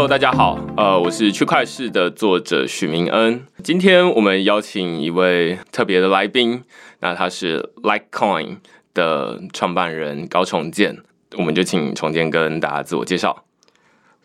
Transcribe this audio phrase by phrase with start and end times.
[0.00, 3.44] Hello，大家好，呃，我是区块市的作者许明恩。
[3.62, 6.62] 今天我们邀请一位特别的来宾，
[7.00, 8.56] 那他是 Litecoin
[8.94, 10.96] 的创办人高重建，
[11.36, 13.44] 我们就请重建跟大家自我介绍。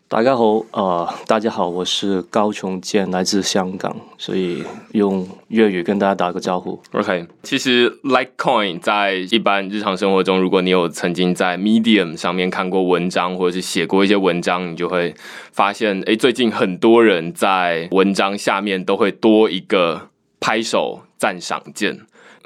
[0.08, 4.62] 大家好，呃，大家好，我是高琼健，来自香港，所以
[4.92, 6.80] 用粤语跟大家打个招呼。
[6.92, 15.12] OK，其实 Litecoin 在一般日常生活中，如果你有曾经在 Medium 上面看过文章，或者是写过一些文章，你就会
[15.50, 21.98] 发现，诶，最近很多人在文章下面都会多一个拍手赞赏键。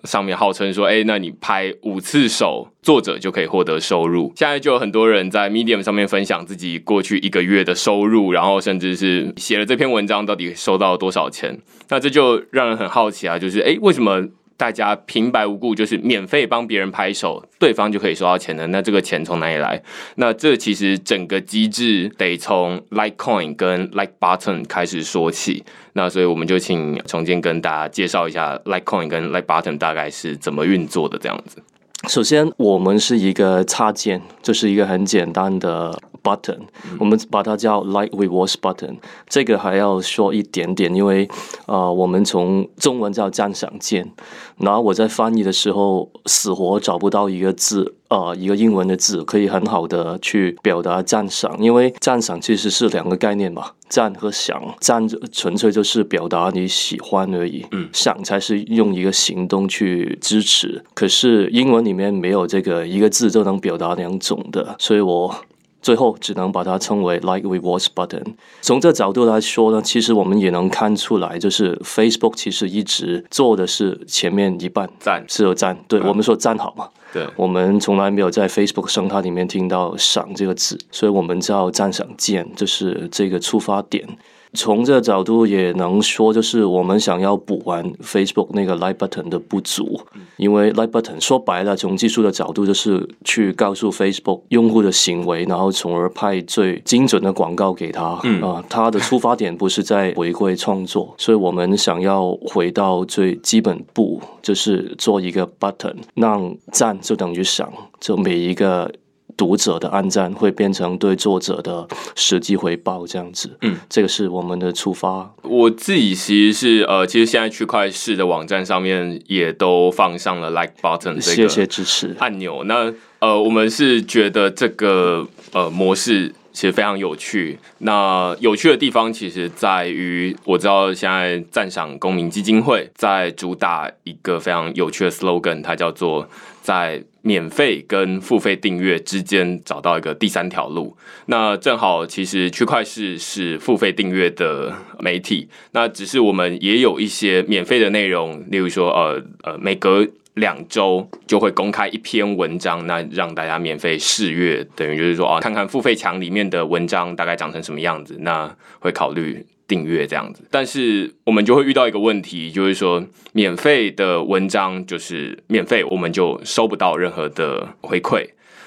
[0.04, 4.32] 上面号称说，哎、那你拍五次手，作者就可以获得收入。
[4.36, 11.58] 现在就有很多人在 Medium 上面分享自己过去一个月的收入，然后甚至是写了这篇文章到底收到多少钱。
[11.88, 14.26] 那这就让人很好奇啊，就是哎、诶为什么
[14.60, 18.66] 大家平白无故就是免费帮别人拍手，对方就可以收到钱的？
[18.66, 19.82] 那这个钱从哪里来？
[20.16, 25.64] 那这其实整个机制得从 Litecoin 跟 Like Button 开始说起。
[25.94, 31.62] 那所以我们就请重建跟大家介绍一下 Litecoin 跟 Like Button 大概是怎么运作的这样子。
[32.06, 36.60] 首先，我们是一个插件，就是一个很简单的 button，、
[36.98, 38.96] 我们把它叫 Like Rewards Button。
[39.28, 41.28] 这个还要说一点点，因为
[41.66, 44.10] 呃，我们从中文叫赞赏键，
[44.58, 60.84] 然后我在翻译的时候死活找不到一个字，呃，一个英文的字可以很好的去表达赞赏，因为赞赏其实是两个概念嘛，赞和想，赞就纯粹就是表达你喜欢而已，嗯赏才是用一个行动去支持。
[60.94, 65.34] 可是英文里面没有这个一个字就能表达两种的，所以我。
[65.82, 68.22] 最后只能把它称为 like rewards button。
[68.60, 75.24] 从这角度来说呢，其实我们也能看出来，就是 Facebook 其实一直做的是前面一半赞。
[75.28, 76.08] 是有赞，对、嗯。
[76.08, 84.06] 我们说赞好嘛，对，我们从来没有在 Facebook 生态里面听到“赏”这个字，所以我们叫赞赏键，就是这个出发点。
[84.52, 90.00] 从这个角度也能说，就是我们想要补完 Facebook 那个 Like Button 的不足，
[90.36, 98.04] 因为 Like Button 说白了，从技术的角度就是去告诉 Facebook 用户的行为，然后从而派最精准的广告给他。
[98.04, 108.90] 啊、嗯他的出发点不是在回馈创作， 所以我们想要回到最基本步，就是做一个 button，让赞就等于赏，就每一个。
[109.40, 113.56] 读者的暗赞会变成对作者的实际回报，这样子。
[113.62, 115.32] 嗯，这个是我们的出发。
[115.44, 122.14] 我自己其实是呃，其实现在区块市的网站上面也都放上了 Like Button 这个谢谢支持。
[122.18, 122.64] 按钮。
[122.64, 127.58] 那呃，我们是觉得这个呃模式其实非常有趣。
[127.78, 136.28] 那有趣的地方其实在于，我知道现在赞赏公民基金会在主打一个非常有趣的 slogan，它叫做
[136.60, 140.94] 在免费跟付费订阅之间找到一个第三条路。
[141.24, 150.06] 那正好，其实区块市是付费订阅的媒体，那只是我们也有一些免费的内容，例如说，呃呃，每隔
[150.40, 160.42] 两周就会公开一篇文章，那让大家免费试阅，等于就是说啊，看看付费墙里面的文章大概长成什么样子，那会考虑订阅这样子。
[160.50, 168.26] 但是我们就会遇到一个问题，就是说免费的文章就是免费，我们就收不到任何的回馈。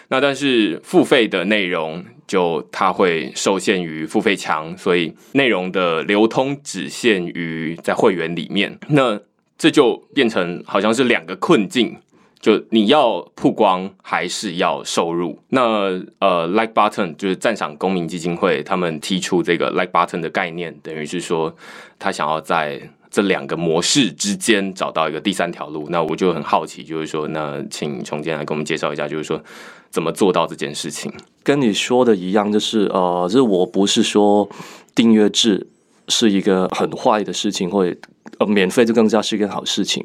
[0.09, 8.78] 那但是付费的内容就它会受限于付费墙，所以内容的流通只限于在会员里面。
[8.90, 9.19] 那
[9.63, 11.96] 这就变成好像是两个困境，
[12.41, 15.40] 就你要曝光还是要收入？
[15.47, 21.56] 那呃，Like Button 就是赞赏公民基金会他们提出这个 Like Button 的概念，等于是说
[21.97, 25.88] 他想要在这两个模式之间找到一个第三条路。
[25.90, 29.41] 那我就很好奇，就是说，那请重建来给我们介绍一下，就是说
[29.90, 31.09] 怎么做到这件事情？
[31.41, 34.50] 跟你说的一样，就是呃，就是我不是说
[34.94, 35.68] 订阅制
[36.08, 37.96] 是一个很坏的事情，或者
[38.40, 40.03] 呃免费就更加是一件好事情。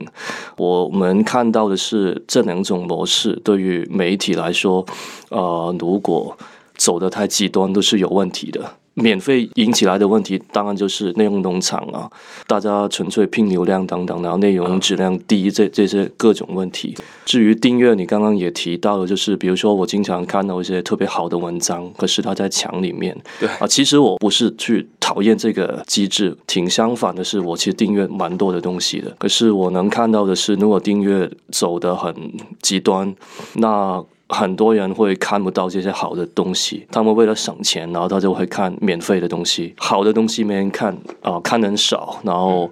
[0.56, 4.84] 我们看到的是这两种模式对于媒体来说，
[5.30, 6.36] 呃，如果
[6.76, 8.74] 走得太极端，都是有问题的。
[9.00, 12.10] 免费引起来的问题，当然就是内容农场啊，
[12.46, 16.94] 大家纯粹拼流量等等，然后内容质量低，这这些各种问题。
[17.24, 23.16] 至于订阅，你刚刚也提到了，就是比如说我经常看到一些特别好的文章，可是它在墙里面。
[23.38, 29.14] 对啊，其实我不是去讨厌这个机制，挺相反的是，我其实订阅蛮多的东西的。
[29.18, 32.14] 可是我能看到的是，如果订阅走得很
[32.60, 33.14] 极端，
[33.54, 42.70] 那很多人会看不到这些好的东西，他们为了省钱，然后他就会看免费的东西，好的东西没人看啊、看人少，然后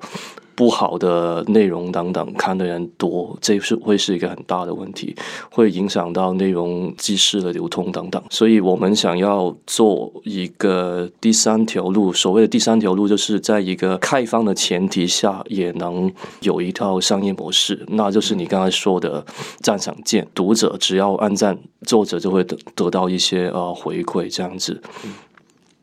[0.57, 5.15] 不好的内容等等看的人多，这是会是一个很大的问题，
[5.51, 8.21] 会影响到内容即时的流通等等。
[8.31, 16.11] 所以我们想要做一个第三条路，所谓的第三条路，就是在一个开放的前提下，也能
[16.41, 19.25] 有一套商业模式，那就是你刚才说的
[19.61, 24.81] 赞赏键，读者只要按赞，作者就会得得到一些呃回馈，这样子。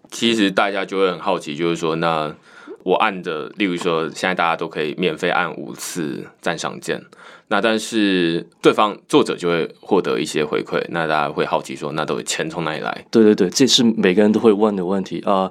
[0.09, 2.35] 其实大家就会很好奇，就是说那。
[2.83, 7.01] 我按的，例如说，现在大家都可以免费按五次赞赏键，
[7.47, 13.05] 那但是对方作者就会获得一些回馈，那大家会好奇说，那都钱从哪里来？
[13.09, 15.49] 对对对，这是每个人都会问的问题啊。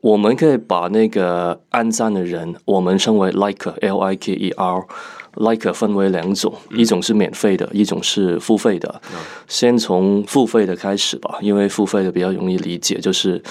[0.00, 9.00] 我们可以把那个按赞的人，我们称为 like，l i k e r，like 分为两种，一种是免费的，一种是付费的。
[9.46, 13.42] 先从付费的开始吧，因为付费的比较容易理解，就是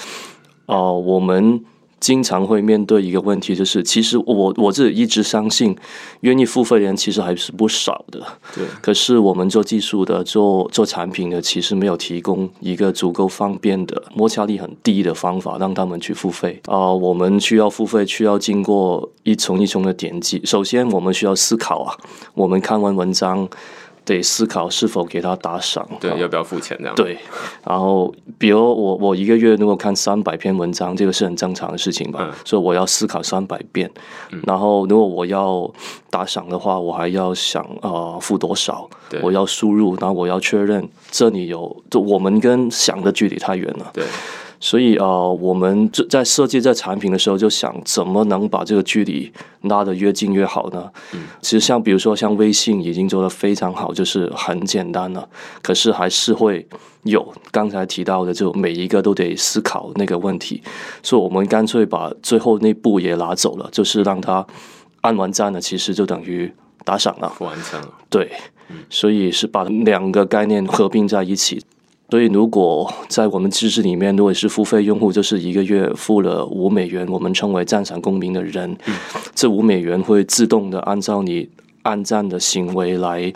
[0.65, 1.63] 哦，我们。
[2.01, 5.74] 经常会面对一个问题，就是其实我我自己一直相信，
[6.21, 8.19] 愿意付费的人其实还是不少的。
[8.53, 8.65] 对。
[8.81, 16.92] 可是我们做技术的、做做产品的，其实没有提供一个足够方便的、摩擦力很低的方法让他们去付费啊。
[16.92, 20.42] 我们需要付费，需要经过一重一重的点击。
[20.44, 21.95] 首先，我们需要思考啊，
[22.33, 23.47] 我们看完文章。
[24.03, 26.95] 得思考是否给他打赏，对，要不要付钱这样？
[26.95, 27.18] 对，
[27.63, 32.36] 然后比如我我一个月如果看三百篇文章，这个是很正常的事情吧？
[32.44, 33.89] 所以我要思考三百遍。
[34.48, 35.71] 然后如果我要
[36.09, 38.89] 打赏的话，我还要想啊付多少？
[39.21, 43.92] 我要输入，然后我要确认这里有，就我们跟想的距离太远了。
[43.94, 44.04] 对。
[44.63, 49.30] 所以呃，我们在设计这产品的时候，就想怎么能把这个距离
[49.63, 50.90] 拉得越近越好呢？
[51.13, 55.28] 嗯，其实像比如说像微信已经做得非常好，就是很简单了，
[55.63, 56.66] 可是还是会
[57.04, 60.62] 有刚才提到的，就每一个都得思考那个问题，
[61.02, 64.46] 所以我们干脆把最后那步也拿走了，就是让他
[65.02, 66.54] 按完赞了，其实就等于
[66.86, 67.90] 打赏了，完成了。
[68.12, 68.31] 对，
[68.92, 71.64] 所以是把两个概念合并在一起。
[72.12, 78.75] 所以，如果在我们机制里面，如果是付费用户，就是一个月付了五美元，我们称为赞赏公民的人，
[79.34, 81.48] 这五美元会自动的按照你
[81.84, 83.31] 按赞的行为来。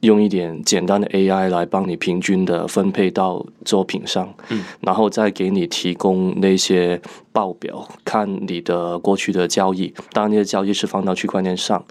[0.00, 7.00] 用一点简单的 AI 来帮你平均的分配到作品上，嗯，然后再给你提供那些
[7.32, 11.84] 报表，看你的过去的交易，当然那些交易是放到区块链上，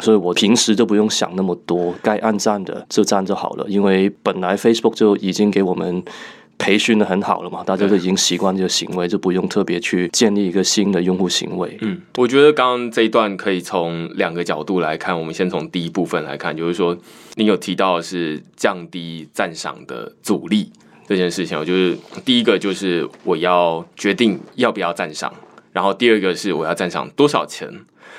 [0.00, 6.02] 所以我平时就不用想那么多，该按赞的就赞就好了，因为本来 Facebook 就已经给我们。
[6.62, 11.76] 培训的很好了嘛，大家都已经习惯这个行为，就不用特别去建立一个新的用户行为。
[11.80, 15.18] 嗯，我觉得刚刚这一段可以从两个角度来看。
[15.18, 16.96] 我们先从第一部分来看，就是说
[17.34, 20.70] 你有提到是降低赞赏的阻力
[21.08, 21.58] 这件事情。
[21.58, 25.34] 我就是第一个就是我要决定要不要赞赏，
[25.72, 27.68] 然后第二个是我要赞赏多少钱。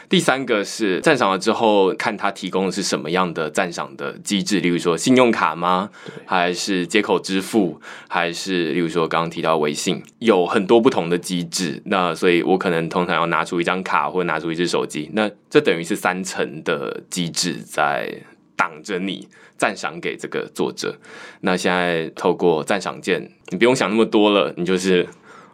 [0.10, 5.90] 第三个是赞赏了之后，看他提供的是什么样的赞赏的机制，例如说信用卡吗？
[6.26, 7.82] 还是接口支付？
[8.08, 11.82] 还是例如说刚刚提到微信，有很多不同的机制。
[11.86, 18.08] 那所以我可能通常要拿出一张卡或者拿出一只手机，那这等于是三层的机制在
[18.56, 19.28] 挡着你
[19.58, 20.96] 赞赏给这个作者。
[21.42, 25.08] 那现在透过赞赏键，你不用想那么多了，你就是。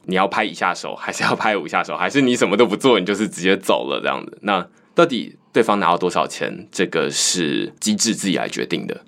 [0.05, 4.37] 你要拍一下手，还是要拍五下手，还是你什么都不做，你就是直接走了这样子？
[4.41, 9.01] 那到底对方拿到多少钱，这个是机制自己来决定的。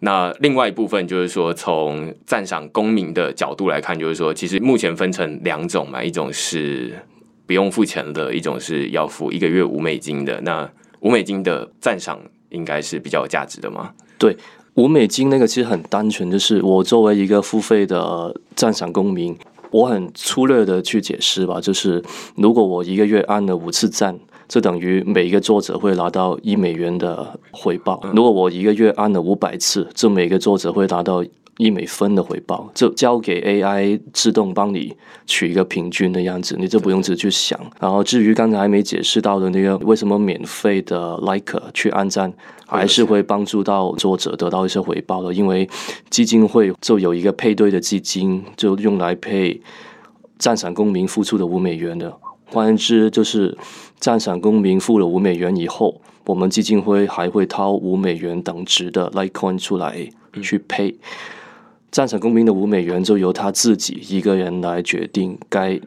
[0.00, 6.94] 那另外一部分就是说，从赞赏公民的角度来看，就是说，其实目前分成两种嘛，一种是
[7.46, 10.40] 不用付钱的，一种是要付一个月五美金的。
[10.42, 13.92] 那五美金的赞赏应该是比较有价值的吗？
[14.18, 14.36] 对，
[14.74, 19.36] 五美金那个其实很单纯，就是我作为一个付费的赞赏公民。
[19.70, 22.02] 我很粗略的去解释吧，就是
[22.36, 31.22] 如果我一个月按了五次赞，这等于每一个作者会拿到一美元的回报；如果我一个月按了五百次，这每个作者会拿到
[31.58, 32.70] 一美分的回报。
[32.74, 34.96] 就交给 AI 自动帮你
[35.26, 37.60] 取一个平均的样子，你就不用自己去想。
[37.78, 42.32] 然后至于刚才还没解释到的那个，为什么免费的 Like 去按赞？
[42.66, 45.66] 还是会帮助到作者得到一些回报的，因为
[46.10, 49.60] 基金会就有一个配对的基金，就用来配
[50.38, 52.14] 赞赏公民付出的五美元的。
[52.44, 53.56] 换言之，就是
[53.98, 60.06] 赞赏公民付了五美元以后，我们基金会还会掏五美元等值的 Litecoin 出来
[60.42, 60.94] 去配
[61.90, 65.80] 赞赏公民的五美元，就由他自己一个人来决定该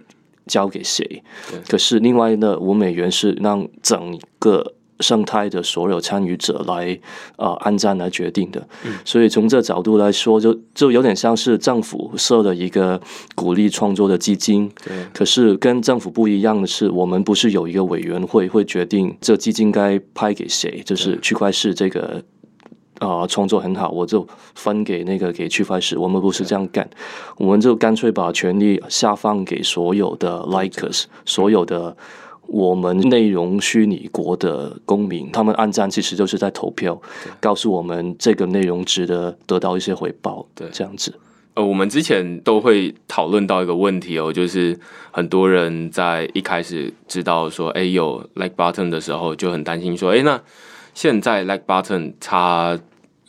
[0.47, 1.23] 交给谁。
[1.67, 4.73] 可是另外的五美元是让整个。
[5.01, 6.95] 生态的所有参与者来
[7.35, 8.67] 呃按赞来决定的。
[9.03, 13.01] 所以从这角度来说，就就有点像是政府设了一个
[13.33, 14.71] 鼓励创作的基金。
[14.85, 22.23] 对，可是跟政府不一样的是，我们不是有一个委员会会决定这基金该派给谁，就是区块市这个。
[23.01, 25.97] 啊，创作很好，我就分给那个给区块市。
[25.97, 26.87] 我们不是这样干，
[27.37, 31.97] 我们就干脆把权力下放给所有的 likers，所有的
[32.45, 35.31] 我们内容虚拟国的公民。
[35.31, 37.01] 他们按赞其实就是在投票，
[37.39, 40.45] 告诉我们这个内容值得得到一些回报。
[40.53, 41.11] 对，这样子。
[41.55, 44.79] 呃，我们之前都会讨论到一个问题哦，就是
[45.09, 50.39] 很多人在一开始知道说，哎，有 like button 的时候，就很担心说，哎，那
[50.93, 52.79] 现在 like button 它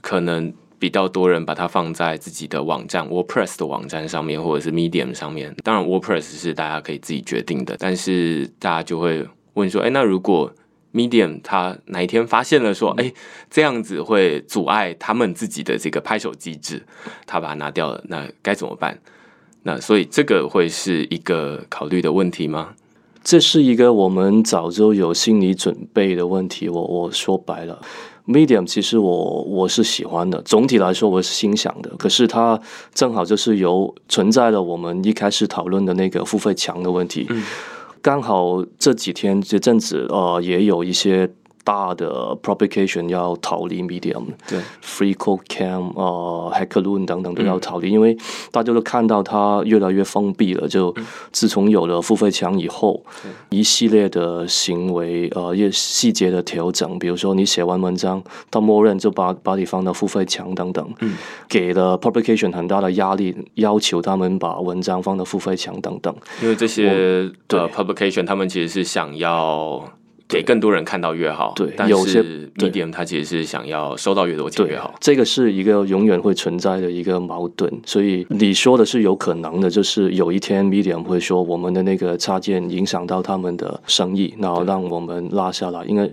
[0.03, 5.55] 可能比较多人把它放在自己的网站 WordPress 的网站上面，或者是 Medium 上面。
[5.63, 10.53] 当然，WordPress 是大家可以自己决定的，但是大家就会问说：“哎，那如果
[10.93, 13.13] Medium 它哪一天发现了说，哎，
[13.49, 16.85] 这样子会阻碍他们自己的这个拍手机制，
[17.25, 18.99] 他把它拿掉了，那该怎么办？
[19.63, 22.75] 那所以这个会是一个考虑的问题吗？
[23.23, 26.69] 这是一个我们早就有心理准备的问题。
[26.69, 27.81] 我我说白了。
[28.27, 31.91] Medium 其实我我是喜欢的，总体来说我是欣赏的。
[31.97, 32.61] 可是它
[32.95, 37.29] 正好就是由存在了我们一开始讨论的那个付费墙的问题，
[38.01, 41.31] 刚好这几天这阵子呃也有一些。
[41.65, 48.17] 大的 publication 要逃离 Medium，对，Free Code Camp 呃 HackerLoon 等等都要逃离，因为
[48.51, 50.67] 大家都看到它越来越封闭了。
[50.67, 50.95] 就
[51.31, 53.03] 自从有了付费墙以后，
[53.51, 60.87] 一系列的行为呃，越细节的调整，比如说你写完文章，它默认就把把你放到付费墙等等，
[61.49, 66.15] 给了 publication 很大的压力，要求他们把文章放到付费墙等等。
[66.43, 69.83] 因为这些的 publication 他们其实是想要。
[70.33, 77.71] 给更多人看到越好，对，但是 medium 它其实是想要收到越多钱越好，这个是一个永远会存在的一个矛盾。
[77.85, 85.85] 所以你说的是有可能的，就是有一天 medium 会说我们的那个插件影响到他们的生意，然后让我们拉下来。
[85.85, 86.11] 因为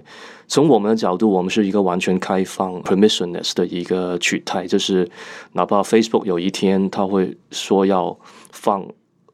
[0.48, 5.10] 从我们的角度，我们是一个完全开放 permissionless 的一个取态，就是
[5.54, 8.18] 哪怕 Facebook 有一天他会说要
[8.52, 8.86] 放。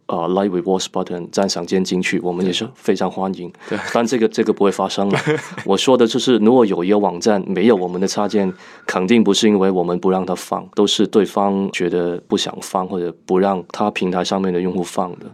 [0.07, 3.51] 啊，Live Rewards Button 赞赏键进去，我们也是非常欢迎。
[3.67, 5.19] 对，但这个这个不会发生了。
[5.65, 8.53] 我说的就是，如果有一个网站没有我们的插件，
[8.85, 15.25] 肯定不是因为我们不让它放，都是对方觉得不想放或者不让他平台上面的用户放的。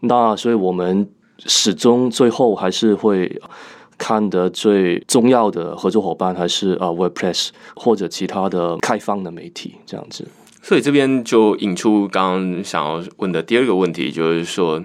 [0.00, 1.08] 那所以我们
[1.46, 3.40] 始终最后还是会
[3.96, 10.26] 看的最重要的合作伙伴还是啊 WordPress 或者其他的开放的媒体这样子。
[10.62, 14.82] 所以这边就引出刚刚想要问的第二个问题，就是说，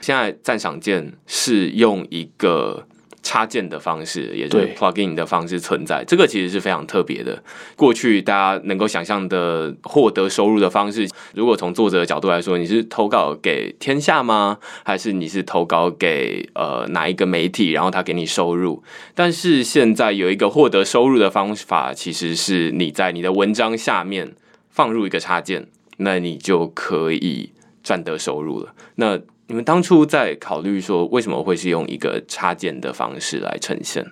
[0.00, 2.86] 现在赞赏键是用一个
[3.22, 6.04] 插件的方式，也就是 plugin 的方式存在。
[6.04, 7.40] 这个其实是非常特别的。
[7.76, 14.58] 过去大家能够想象的获得收入的方式，如果从作者的角度来说，你是投稿给天下吗？
[14.84, 18.82] 还是你是投稿给呃哪一个媒体，然后他给你收入？
[19.14, 24.34] 但是现在有一个获得收入的方法，其实是你在你的文章下面。
[24.72, 27.52] 放入一个插件，那你就可以
[27.84, 28.74] 赚得收入了。
[28.96, 34.04] 那你们当初在考虑说，为什么会是用一个插件的方式来呈现？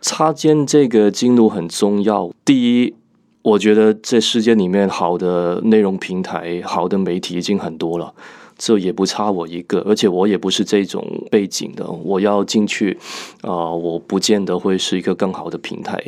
[0.00, 2.32] 插件这个进入很重要。
[2.44, 2.94] 第一，
[3.42, 8.14] 我觉得这世界里面好的内容平台、好的媒体已经很多了，
[8.56, 9.80] 这也不差我一个。
[9.80, 12.98] 而且我也不是这种背景的，我要进去
[13.42, 15.98] 啊，我不见得会是一个更好的平台。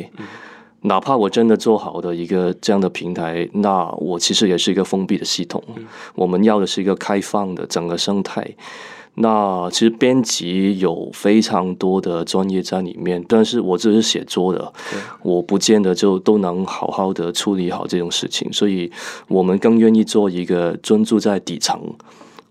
[0.81, 5.61] 哪怕我真的做好的一个这样的平台，那我其实也是一个封闭的系统。
[6.15, 8.47] 我们要的是一个开放的整个生态。
[9.19, 14.71] 那其实编辑有非常多的专业在里面，但是我只是写作的，
[15.23, 18.53] 我不见得就都能好好的处理好这种事情。
[18.53, 18.91] 所以
[19.27, 21.81] 我们更愿意做一个专注在底层。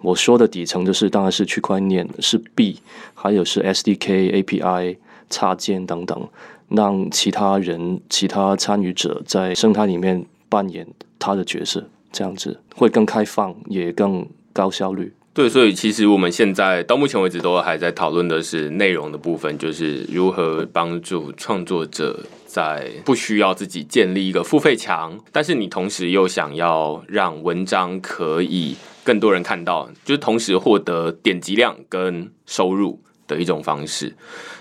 [0.03, 2.81] 我说的底层就是当然是区块链，是 B，
[3.15, 4.97] 还有是 SDK、API、
[5.31, 6.29] 插件等等。
[6.69, 10.87] 让其他人、其他参与者在生态里面扮演
[11.19, 15.13] 他的角色，这样子会更开放，也更高效率。
[15.33, 34.15] 对，所以其实我们现在到目前为止都还在讨论的是内容的部分，就是如何帮助创作者在不需要自己建立一个付费墙，但是你同时又想要让文章可以更多人看到，就是同时获得点击量跟收入的一种方式。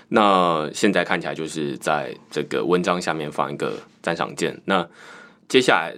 [0.08, 4.60] 那现在看起来就是在这个文章下面放一个赞赏键。
[4.66, 4.88] 那
[5.48, 5.94] 接下来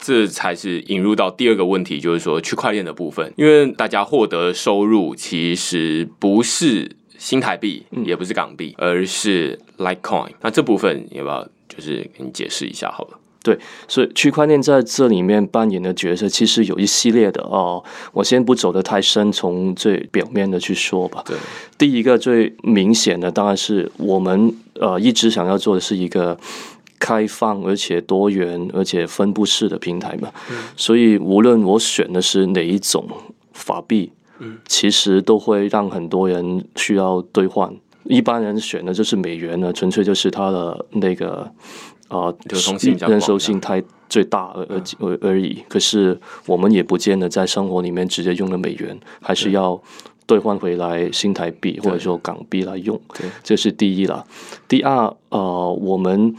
[0.00, 3.32] 这才是引入到第二个问题，就是说区块链的部分。
[3.36, 10.32] 因为大家获得收入其实不是新台币，也不是港币，而是 Litecoin。
[10.40, 13.18] 那这部分要不要就是给你解释一下好了？
[13.48, 17.82] 对，所以区块链在这里面扮演的角色，其实有一系列的哦。
[18.12, 21.24] 我先不走得太深，从最表面的去说吧。
[21.26, 21.34] 对，
[21.78, 26.38] 第一个最明显的，当然是我们呃一直想要做的是一个
[26.98, 30.30] 开放而且多元而且分布式的平台嘛。
[30.76, 33.08] 所以无论我选的是哪一种
[33.54, 37.74] 法币，嗯，其实都会让很多人需要兑换。
[38.04, 41.50] 一般人选的就是美元呢，纯粹就是它的那个。
[42.08, 45.62] 啊，流通性认受性太最大而而而而已。
[45.68, 49.78] 可是我们也不见得在生活里面直接用的美元，还是要
[50.26, 52.98] 兑换回来新台币或者说港币来用。
[53.42, 54.24] 这是第一啦。
[54.66, 56.34] 第二，呃，我们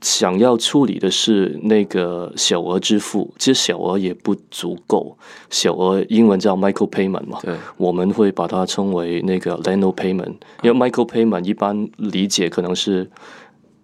[0.00, 5.18] 想要处理的是那个小额支付，其实小额也不足够。
[5.50, 7.38] 小额英文叫 micro payment 嘛，
[7.76, 13.10] 我们会把它称为那个 nano payment，因为 micro payment 一般理解可能是。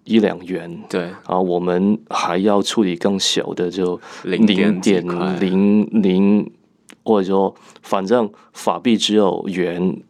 [0.06, 1.10] 一两元，对。
[1.24, 5.04] 啊，我们还要处理更小的，就零点
[5.38, 6.50] 零零，
[7.04, 10.00] 或者说反正法币只有元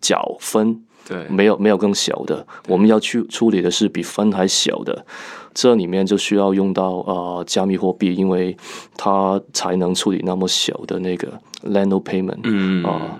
[0.00, 5.04] 角分，对，没有没有更小的，我们要去处理的是比分还小的，
[5.52, 8.56] 这里面就需要用到呃加密货币，因为
[8.96, 11.32] 它才能处理那么小的那个
[11.64, 12.84] Lano payment，嗯。
[12.84, 13.18] 啊，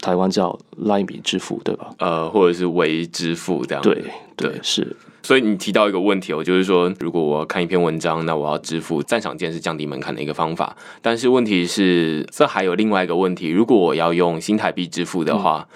[0.00, 1.90] 台湾叫赖米支付，对吧？
[1.98, 4.04] 呃，或者是微支付这样，对
[4.36, 4.58] 对。
[4.62, 4.96] 是。
[5.22, 10.76] 所以你提到一个问题哦，就是说，如果我要看一篇文章，那我要支付赞赏键是降低门槛的一个方法。
[11.00, 15.68] 但是问题是，这还有另外一个问题，如果我要用新台币支付的话，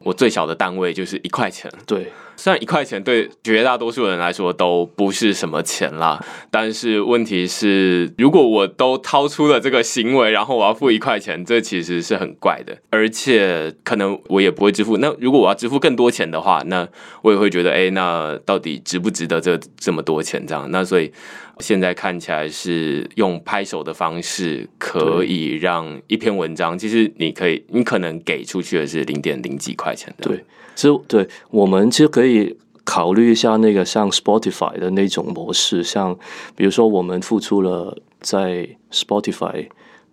[0.00, 1.70] 我最小的单位就是一块钱。
[1.86, 2.10] 对。
[2.38, 14.98] 虽然一块钱对绝大多数人来说都不是什么钱啦，但是问题是，如果我都掏出了这个行为，然后我要付一块钱，这其实是很怪的，而且可能我也不会支付。
[14.98, 16.88] 那如果我要支付更多钱的话，那
[17.22, 20.46] 我也会觉得，哎，那到底值不值得这这么多钱？
[20.46, 21.12] 这样，那所以
[21.58, 30.44] 现在看起来是用拍手的方式，可以让一篇文章，其实你可以，你可能给出去的是零点零几块钱的，对。
[30.78, 36.16] 其实，对我们其实可以考虑一下那个像 Spotify 的那种模式，像
[36.54, 39.66] 比如说我们付出了在 Spotify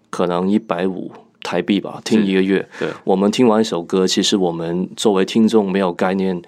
[0.09, 1.11] 可能一百五
[1.43, 2.67] 台币吧，听一个月。
[2.79, 6.41] 对，我们听完一首歌，其实我们作为听众没有概念。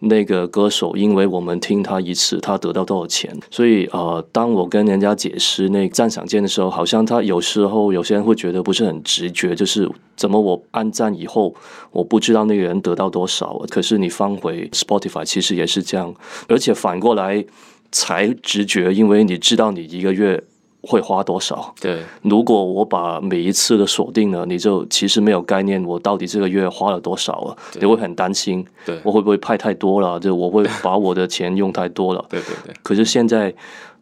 [0.00, 3.34] 那个歌手，因为我们听他一次，他得到多少钱？
[3.50, 11.54] 所以呃，当我跟人家解释那赞赏键的时候，好像他有时候有些人会觉得不是很直觉，就是怎么我按赞以后，
[11.92, 13.62] 我不知道那个人得到多少。
[13.68, 16.14] 可是你放回 Spotify，其实也是这样，
[16.48, 17.44] 而且反过来
[17.92, 20.42] 才直觉，因为你知道你一个月。
[20.82, 21.74] 会花多少？
[21.80, 27.56] 对，如果我把每一次的锁定了，你就其实没有概念，我到底这个月花了多少了？
[27.80, 30.18] 你会很担心，对我会不会派太多了？
[30.20, 32.24] 就我会把我的钱用太多了。
[32.30, 32.74] 对对对。
[32.82, 33.54] 可是现在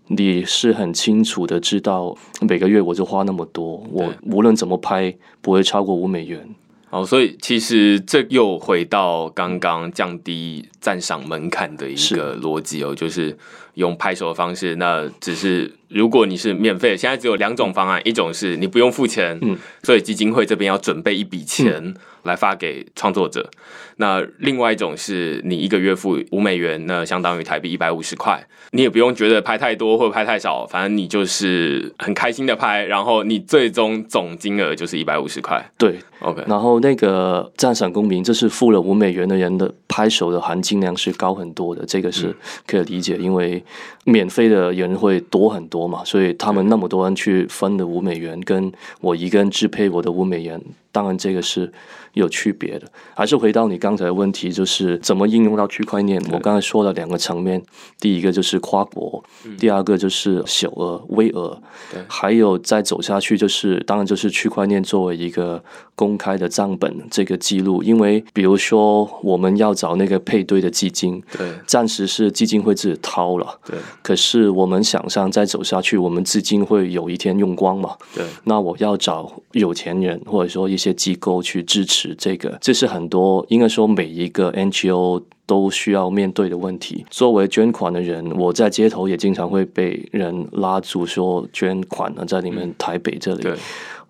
[0.07, 6.49] 你是很清楚的知道，每个月我就花那么多，我无论怎么拍，不会超过五美元。
[6.91, 13.37] 好，所以其实这又回到刚刚降低赞赏门槛的一个逻辑哦，就是
[13.75, 15.73] 用拍手的方式，那只是。
[15.91, 23.49] 如果你是免费，现在只有两种方案，一种是你不用付钱，嗯，所以基金会这边要准备一笔钱来发给创作者。
[23.97, 35.65] 那另外一种是你一个月付五美元，那相当于台币一百五十块，你也不用觉得拍太多或拍太少，反正你就是很开心的拍，然后你最终总金额就是一百五十块。
[35.77, 36.45] 对，OK。
[36.47, 42.35] 然后那个赞赏公民，这是付了五美元的人的拍手的含金量是高很多的，这个是
[42.67, 43.65] 可以理解，因为
[44.05, 45.69] 免费的人会多很多。
[45.69, 50.61] 多嘛，所以他们那么多人去分的五美元，跟我一个人支配我的五美元，
[50.99, 51.73] 当然这个是
[52.15, 52.91] 有区别的。
[53.15, 56.21] 还是回到你刚才的问题，就是怎么应用到区块链？
[56.33, 57.63] 我刚才说了两个层面，
[58.01, 59.23] 第一个就是跨国，
[59.61, 61.63] 第二个就是小额、微额，
[62.09, 65.63] 还有再走下去，就是当然就是区块链作为一个
[65.99, 67.83] 公开的账本这个记录。
[67.83, 75.59] 因为比如说我们要找那个配对的基金，对，暂时是基金会自己掏了，对，可是我们想象再走。
[75.69, 77.95] 下去，我们资金会有一天用光嘛？
[78.15, 78.25] 对。
[78.45, 87.05] 那我要找有钱人或者说一些机构去支持这个，这是很多应该说每一个 NGO 都需要面对的问题。
[87.11, 93.43] 作为捐款的人，我在街头也经常会被人拉住说捐款呢，在你们台北这里。
[93.43, 93.55] 对。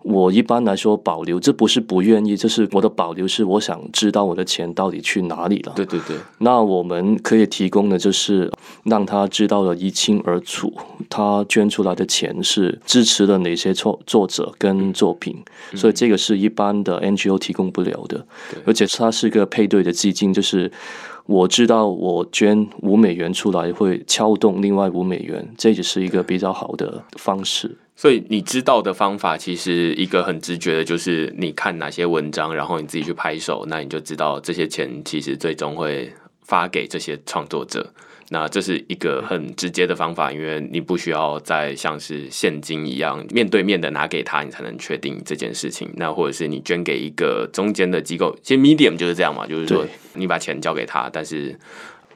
[0.09, 5.73] 我一般来说保留，这不是不愿意，就是我的保留是我想知道我的钱到底去哪里了。
[5.75, 8.51] 对对对，那我们可以提供的就是
[8.85, 10.73] 让他知道了一清二楚，
[11.09, 15.37] 他捐出来的钱是支持了哪些作作者跟作品，
[15.75, 18.25] 所以这个是一般的 NGO 提供不了的，
[18.65, 20.71] 而且它是个配对的基金，就是
[21.27, 27.77] 我知道我捐五美元出来会撬动另外五美元，这也是一个比较好的方式。
[27.99, 36.09] 所以你知道的方法，其实一个很直觉的，就是你看哪些文章，然后你自己去拍手，那你就知道这些钱其实最终会
[36.43, 37.91] 发给这些创作者。
[38.29, 45.89] 那这是一个很直接的方法，因为你不需要再像是现金一样面对面的拿给他，你才能确定这件事情。
[45.97, 51.53] 那或者是你捐给一个中间的机构，其实 Medium 就是这样嘛，就是说你把钱交给他，但是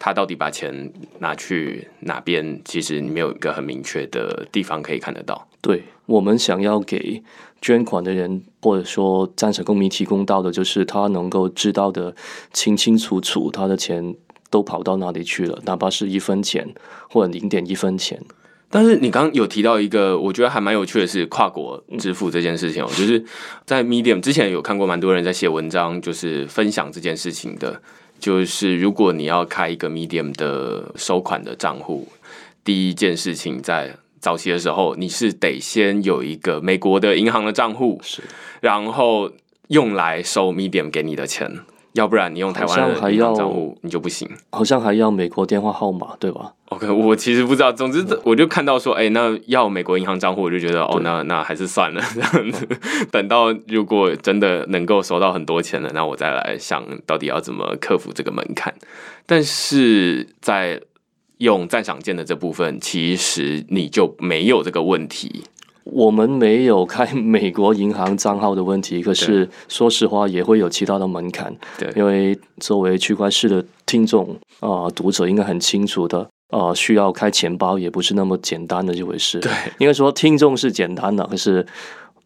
[0.06, 5.48] 他到底把钱拿去哪边，其实你没有一个很明确的地方可以看得到。
[5.62, 7.24] 对我们想要给
[7.62, 12.14] 捐款的人，或者说赞成公民提供到的，就是他能够知道的
[12.52, 14.14] 清清楚楚，他的钱
[14.50, 16.68] 都跑到哪里去了，哪怕是一分钱
[17.10, 18.22] 或者零点一分钱。
[18.70, 23.24] 但是你刚刚有提到一个，我觉得还蛮有趣的是跨国支付这件事情哦，就是
[23.66, 27.82] 在 Medium 之前有看过蛮多人在写文章，就是分享这件事情的，
[28.24, 32.08] 就是如果你要开一个 Medium 的收款的账户，
[32.64, 33.98] 第一件事情在。
[34.24, 38.22] 早期的时候，你是得先有一个美国的银行的账户，是，
[38.62, 39.30] 然后
[39.68, 41.60] 用来收 Medium 给你的钱，
[41.94, 44.30] 要不然你用台湾的银行账户你就不行。
[44.52, 47.72] 好像还要美国电话号码，对吧？OK，我其实不知道。
[47.72, 52.68] 总之，我就看到说，哎，那要美国银行账户，我就觉得，哦，那那还是算了，这样子。
[53.12, 58.74] 等到如果真的能够收到很多钱了，那我再来想到底要怎么克服这个门槛。
[59.26, 60.82] 但是在
[61.38, 65.44] 用赞赏键的这部分，其实你就没有这个问题。
[65.84, 71.54] 我们没有开美国银行账号的问题，可是说实话也会有其他的门槛。
[71.78, 79.40] 对，因为作为区块市的听众啊，读者应该很清楚的啊，需要开钱包也不是那么简单的一回事。
[79.40, 81.66] 对，应该说听众是简单的，可是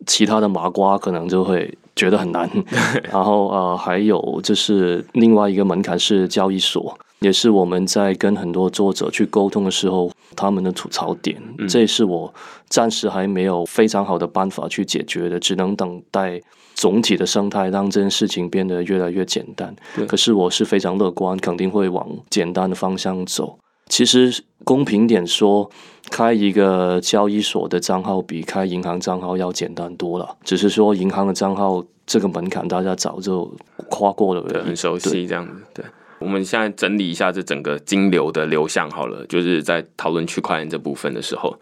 [0.06, 2.50] 其他的麻瓜可能就会觉得很难。
[3.12, 6.98] 然后呃，还有就是另外一个门槛是交易所。
[7.20, 11.36] 也是我们在跟很多作者去沟通的时候，他们的吐槽点，
[11.68, 12.32] 这也是我
[12.70, 16.40] 暂时还没有非常好的办法去解决的，只能等待
[16.76, 19.76] 总体的生态让这件事情变得越来越简单。
[20.08, 23.58] 可是我是非常乐观，肯定会往简单的方向走。
[23.90, 25.70] 其实公平点说，
[26.12, 33.52] 开一个交易所的账号比开银行账号要简单多了，只是说银行的账号这个门槛大家早就
[33.90, 35.86] 跨过了，对，很熟悉这样子，对。
[36.20, 41.56] 我们现在整理一下这整个金流的流向好了，就是在讨论区块链这部分的时候，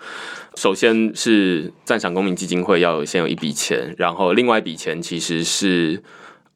[0.56, 6.02] 首先是赞赏公民基金会要有先有一笔钱，然后另外一笔钱其实是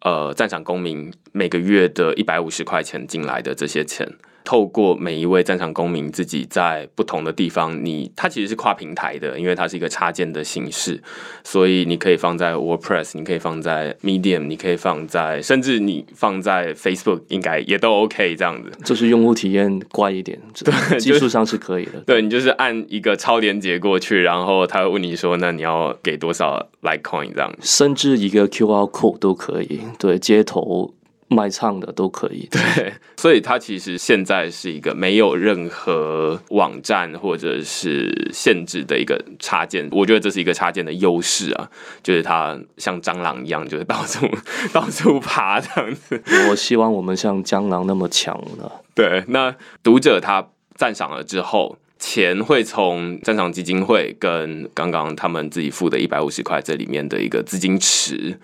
[0.02, 4.10] 呃赞赏公民每个月的一百五十块钱进来的这些钱。
[4.50, 11.00] 透过每一位战场公民自己在不同的地方，你它其实是跨平台的，因为它是一个插件的形式，
[11.44, 18.72] 所以你可以放在 WordPress，你可以放在 Medium，你可以放在，甚至你放在 Facebook，应该也都 OK 这样子。
[18.84, 22.00] 就是用户体验怪一点， 对，技术上是可以的。
[22.08, 29.82] 对你就是按一个超连接过去，然后他会问你说，那你要给多少 Litecoin 这样，甚至一个 QR code 都可以。
[30.00, 30.96] 对，接头。
[31.30, 41.70] 卖唱的都可以，对，所以它其实现在是一个没有任何网站或者是限制的一个插件，我觉得这是一个插件的优势啊，
[42.02, 44.28] 就是它像蟑螂一样，就是到处
[44.74, 46.20] 到处爬这样子。
[46.50, 48.70] 我希望我们像蟑螂那么强呢。
[48.96, 58.40] 对，那读者他赞赏了之后，钱会从战场基金会跟刚刚他们自己付的一百五十块这里面的一个资金池。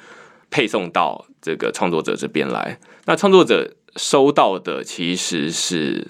[0.52, 6.08] 配送到这个创作者这边来，那创作者收到的其实是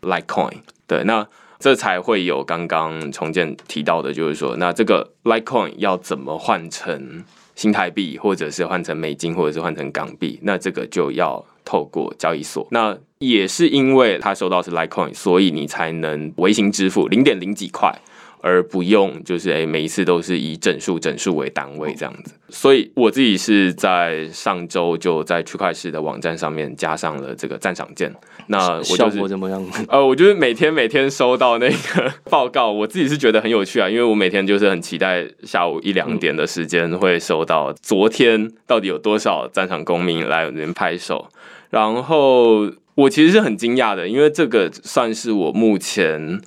[0.00, 7.22] Litecoin，对，那这才会有刚刚重建提到的，就是说，那这个 Litecoin 要怎么换成
[7.54, 12.66] 新台币，或者是换成美金，或者是换成港币，那这个就要透过交易所。
[12.70, 17.94] 那也是因为他收到是 Litecoin，所以你才能微型支付零点零几块。
[18.40, 28.14] 而不用就是诶，每一次都是以整数整数为单位这样子，所以我自己是在上周就在区块链的网站上面加上了这个赞赏键。
[28.46, 29.64] 那效果怎么样？
[29.88, 41.28] 呃，我就是每天每天收到那个报告，我自己是觉得很有趣啊，因为我每天就是很期待下午一两点的时间会收到昨天到底有多少赞赏公民来我这边拍手，
[41.70, 46.40] 然后我其实是很惊讶的，因为这个算是我目前。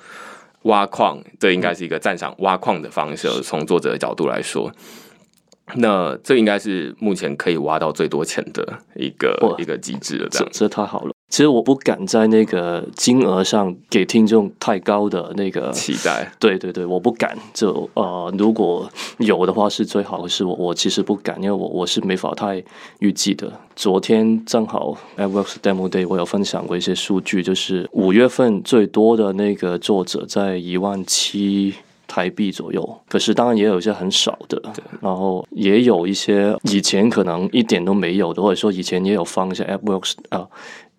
[0.63, 3.27] 挖矿，这应该是一个赞赏挖矿的方式。
[3.41, 4.71] 从作者的角度来说，
[5.75, 11.11] 那这应该是目前可以挖到最多钱的一个一个机制了，这这太好了。
[11.29, 17.37] 其实我不敢在那个金额上给听众太高的那个期待，对对对，我不敢。
[17.53, 22.61] 就呃，如果有的话是最好，的是我我其实不敢，因为我我是没法太
[22.99, 23.49] 预计的。
[23.77, 31.75] 昨天正好 AdWorks Demo Day，我有分享过一些数据，就是五月份最多的那个作者在一万七。
[32.11, 34.61] 台币左右，可是当然也有一些很少的，
[34.99, 40.45] 然后也有一些以前可能一点都没有的，或者说以前也有放一些 AdWorks 啊、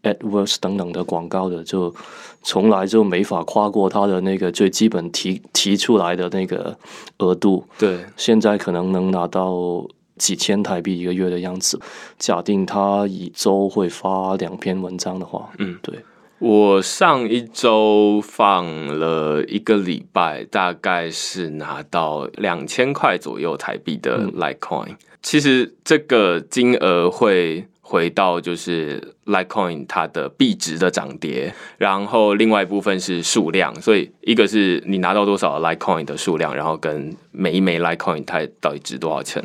[0.02, 1.94] AdWords 等等的广告的，就
[2.42, 6.74] 从来就没法跨过它的那个最基本提提出来的那个
[7.18, 7.62] 额度。
[7.78, 11.78] 对，现在可能能拿到几千台币一个月的样子。
[12.18, 16.02] 假定他一周会发两篇文章的话，嗯，对，
[16.44, 18.66] 我上一周放
[18.98, 24.96] 了一个礼拜，大概是拿到两千块左右台币的嗯 Litecoin。
[25.22, 39.40] 其实这个金额会回到就是 Litecoin 它的币值的涨跌，然后另外一部分是数量，所以一个是你拿到多少 Litecoin 的数量，然后跟每一枚 Litecoin 它到底值多少钱，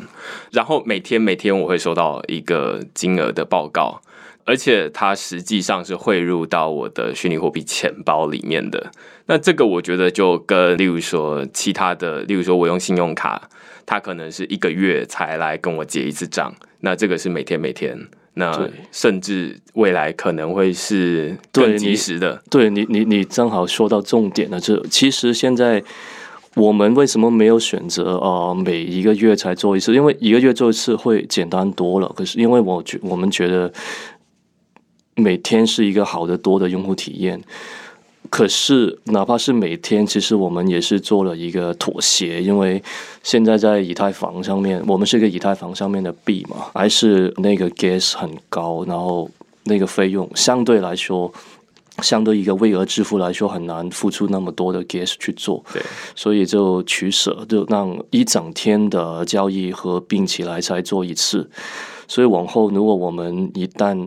[0.50, 4.00] 然后每天每天我会收到一个金额的报告。
[4.48, 8.90] 而且它实际上是汇入到我的虚拟货币钱包里面的。
[9.26, 13.46] 那这个我觉得就跟例如说其他的，例如说我用信用卡，
[13.84, 17.94] 它可能是一个月才来跟我结一次账，那这个是每天每天，
[18.32, 22.42] 那甚至未来可能会是更及时的。
[22.48, 24.58] 对你，你你正好说到重点了。
[24.58, 25.84] 这其实现在
[26.54, 29.92] 我们为什么没有选择呃每一个月才做一次？
[29.92, 32.10] 因为一个月做一次会简单多了。
[32.16, 33.70] 可是因为我觉我们觉得
[35.18, 37.42] 每天是一个好的多的用户体验。
[38.30, 42.82] 可是，哪怕是每天，其实我们也是做了一个妥协，因为
[43.22, 49.30] 现在在以太坊上面，我们是一个以太坊上面的币嘛，还是那个 gas 很高，然后
[49.64, 51.32] 那个费用相对来说，
[52.02, 55.80] 相对一个微额支付来说，很难付出那么多的 gas 去做，对，
[56.14, 61.48] 所以就取舍，就让一整天的交易合并起来才做一次。
[62.06, 64.06] 所以往后，如果我们一旦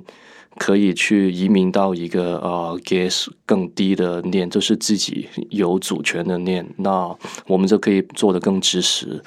[0.62, 9.20] 可以去移民到一个呃 gas 更低的链，就是自己有主权的链，那我们就可以做的更及时。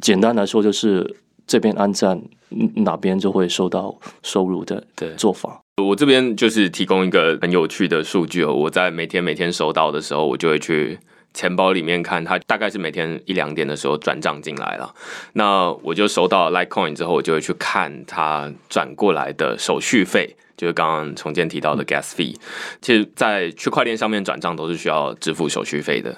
[0.00, 1.14] 简单来说，就是
[1.46, 5.62] 这边安站，嗯哪边就会收到收入的对做法。
[5.80, 10.98] 我这边就是提供一个很有趣的数据哦，我在每天每天收到的时候，我就会去
[11.34, 14.94] 钱包里面看，它大概是每天一两点的时候转账进来了。
[15.34, 22.36] 那我就收到 Litecoin 之后，我就会去看它转过来的手续费，就是刚刚重建提到的 gas fee。
[22.80, 26.16] 其实，在区块链上面转账都是需要支付手续费的。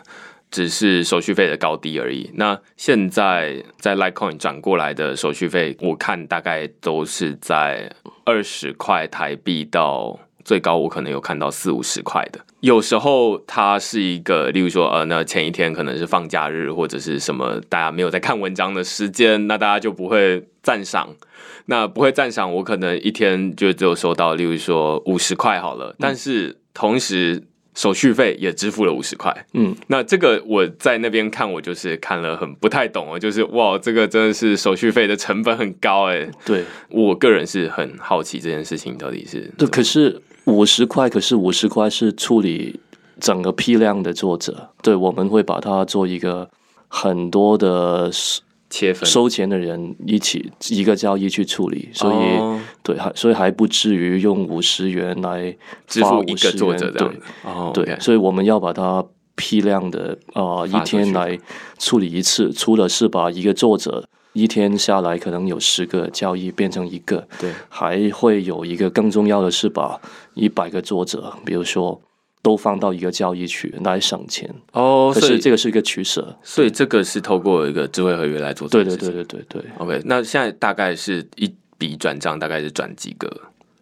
[0.51, 2.31] 只是手续费的高低而已。
[2.35, 7.91] 那现在在 Litecoin 转过来的手续费，我看大概都是在
[8.25, 12.41] 二十块台币到最高，我可能有看到四五十块的。
[12.61, 21.09] 有时候它是一个，例如说，呃，那前一天可能是放假日或者是什么，大家没有在看文章的时间，那大家就不会赞赏。
[21.67, 27.43] 那不会赞赏，我可能一天就只有收到，例如说五十块好了，但是同时
[27.75, 29.47] 手续费也支付了五十块。
[29.55, 36.29] 嗯，那这个我在那边看，我就是看了很不太懂哦，就是哇，这个真的是手续费的成本很高哎。
[36.45, 42.81] 对，我个人是很好奇这件事情到底是对，可是五十块，可是五十块是处理
[43.21, 46.49] 整个批量的作者，对，我们会把它做一个
[46.89, 52.61] 很多的收切分，收钱的人一起一个交易去处理，所以、哦。
[52.83, 57.21] 对，还所以还不至于用五十元来支付一个50作者这样子。
[57.45, 59.03] 哦，对所以我们要把它
[59.37, 61.39] 批量的呃一天来
[61.79, 69.99] 处理一次，除了是把一个作者一天下来可能有十个交易变成一个，对，还会有一个更重要的是把
[70.35, 71.99] 一百个作者，比如说
[72.43, 74.53] 都放到一个交易去来省钱。
[74.73, 79.09] 哦，可所以是这个是一个取舍，所以这个是透过一个智慧合约来做这对对。
[79.09, 79.71] 对对对对。
[79.79, 83.31] OK，那现在大概是一笔转账大概是转几个？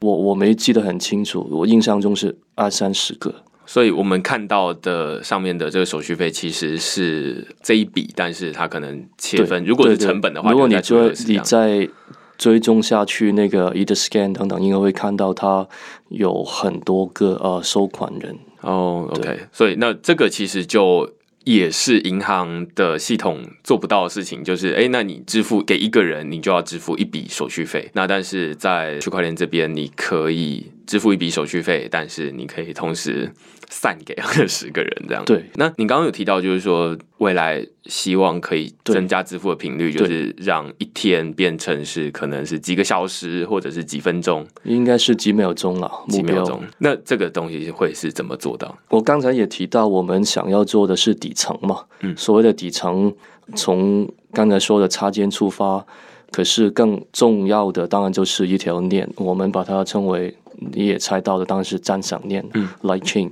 [0.00, 3.34] 我我没记得很清楚，我印象中是二三十个。
[3.64, 11.88] 所以我们看到的上面的这个手续费其实是这一笔，但是它可能切，分，如果是成本的话，如果你追你再
[12.36, 15.66] 追踪下去，那个 e t scan 等等，应该会看到它
[16.08, 18.36] 有很多个呃收款人。
[18.62, 21.08] 哦，OK，所以那这个其实就
[21.44, 27.90] 也是银行的系统做不到的事情，就是哎，诶那你支付给一个人，你就要支付一笔手续费。
[27.94, 33.32] 那但是在区块链这边，你可以支付一笔手续费，但是你可以同时
[33.72, 35.24] 散给二十个人这样。
[35.24, 45.90] 对，那你刚刚有提到，就是说未来希望可以增加支付的频率，就是让一天变成是可能是几个小时或者是几分钟、应该是几秒钟了。
[46.10, 46.62] 几秒钟。
[46.78, 48.76] 那这个东西会是怎么做到？
[48.90, 53.14] 我刚才也提到，我们想要做的是底层嘛，嗯所谓的底层，
[53.56, 55.86] 从刚才说的插件出发，
[56.30, 63.30] 可是更重要的当然就是一条链，我们把它称为你也猜到的，当然是赞赏链、嗯 Light Chain。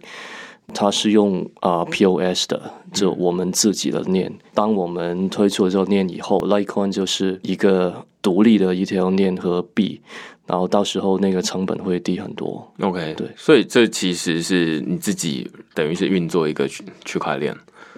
[0.73, 4.33] 它是用啊、POS 的，就我们自己的链。
[4.55, 10.01] 当我们推出了这个链以后，Litecoin 就是一个独立的一条链和币，
[10.47, 12.73] 然后到时候那个成本会低很多。
[12.79, 17.53] OK，对所以这其实是你自己等于是运作一个区区块链，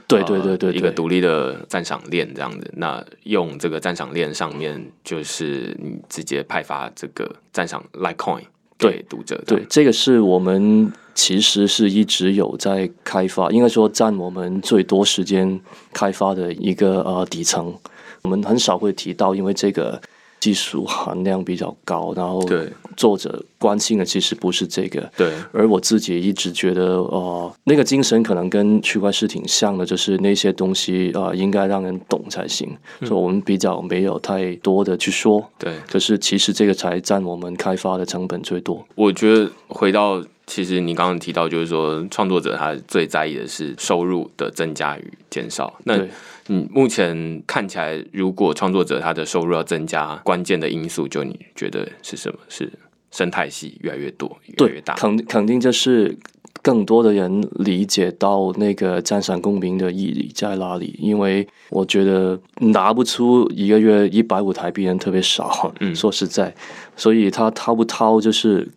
[0.08, 2.72] 对对对对呃一个，独立的赞赏链这样子。
[2.74, 8.44] 那用这个赞赏链上面，就是你直接派发这个赞赏 Litecoin
[8.82, 9.42] 对读者。
[9.46, 15.60] 对，这个是我们其实是一直有在开发，应该说占我们最多时间
[15.92, 17.74] 开发的一个呃底层。
[18.22, 20.00] 我们很少会提到，因为这个
[20.42, 25.08] 技术含量比较高，然后对作者关心的其实不是这个。
[25.16, 35.48] 对而我自己一直觉得，呃，那个精神可能跟区块是挺像的，就是那些东西呃应该让人懂才行，所以我们比较没有太多的去说。
[35.56, 38.84] 对，可是其实这个才占我们开发的成本最多。
[38.96, 45.72] 我觉得回到其实你刚刚提到，就是说创作者他最在意的是收入的增加与减少。
[45.84, 46.08] 那对。
[46.48, 52.38] 嗯，目前看起来，如果创作者他的收入要增加，关键的因素就你觉得是什么？
[52.48, 52.72] 是
[53.12, 54.94] 生态系越来越多，越来对越大。
[54.94, 56.16] 肯肯定就是
[56.60, 66.52] 更多的人理解到那个赞赏公民的意义在哪里，因为我觉得拿不出一个月一百五台币人特别少，嗯说实在，
[66.96, 68.68] 所以他掏不掏就是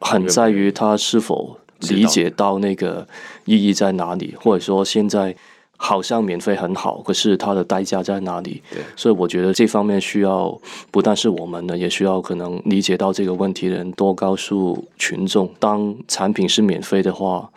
[0.00, 3.06] 很在于他是否理解到那个
[3.44, 5.36] 意义在哪里，或者说现在。
[5.84, 8.62] 好像免费很好，可是它的代价在哪里？
[8.70, 10.56] 对，所以我觉得这方面需要
[10.92, 17.50] 不但是我们呢，也需要可能理解到这个问题的人多告诉群众，当产品是免费的话，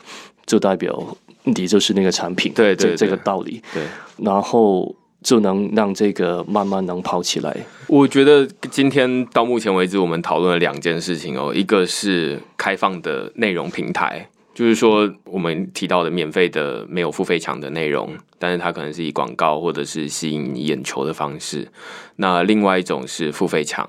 [0.48, 1.00] 就代表
[1.44, 3.84] 你就是那个产品，对这这个道理，对，
[4.18, 7.56] 然后就能让这个慢慢能跑起来。
[7.86, 14.28] 我觉得今天到目前为止，我们讨论了两件事情哦，一个是开放的内容平台。
[14.56, 21.68] 就是说，我们提到的免费的没有付费墙的内容，但是它可能是以广告或者是吸引眼球的方式。
[22.16, 23.86] 那另外一种是付费墙，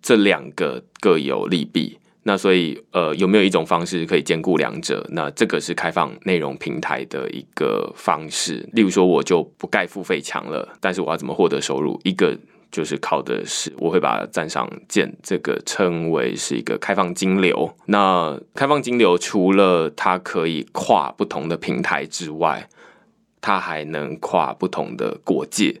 [0.00, 1.98] 这两个各有利弊。
[2.22, 5.06] 那所以，呃，有没有一种方式可以兼顾两者？
[5.12, 8.68] 那这个是开放内容平台的一个方式。
[8.72, 11.98] 例如说，我就不盖付费墙了，但是我要怎么获得收入？
[12.04, 12.36] 一个
[12.70, 17.74] 就是靠的是，我会把赞赏键这个称为是一个开放金流。
[17.86, 22.68] 那开放金流除了它可以跨不同的平台之外，
[23.40, 25.80] 它还能跨不同的国界。